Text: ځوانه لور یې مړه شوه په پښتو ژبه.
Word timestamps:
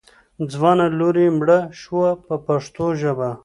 ځوانه 0.51 0.85
لور 0.97 1.15
یې 1.23 1.29
مړه 1.39 1.59
شوه 1.81 2.09
په 2.25 2.35
پښتو 2.45 2.85
ژبه. 3.01 3.29